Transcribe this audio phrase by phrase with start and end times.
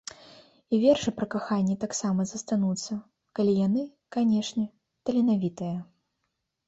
[0.75, 2.97] І вершы пра каханне таксама застануцца,
[3.41, 3.83] калі яны,
[4.17, 4.65] канешне,
[5.11, 5.77] таленавітыя.